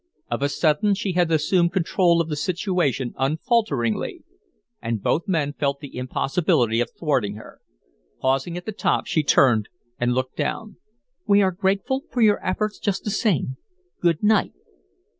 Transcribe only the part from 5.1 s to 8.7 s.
men felt the impossibility of thwarting her. Pausing at